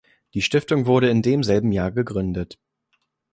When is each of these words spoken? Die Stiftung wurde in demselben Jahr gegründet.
Die 0.33 0.41
Stiftung 0.41 0.87
wurde 0.87 1.11
in 1.11 1.21
demselben 1.21 1.71
Jahr 1.71 1.91
gegründet. 1.91 2.57